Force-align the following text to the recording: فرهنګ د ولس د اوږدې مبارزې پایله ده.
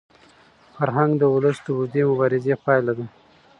فرهنګ 0.75 1.11
د 1.17 1.23
ولس 1.33 1.57
د 1.65 1.67
اوږدې 1.77 2.01
مبارزې 2.09 2.55
پایله 2.63 2.93
ده. 2.97 3.05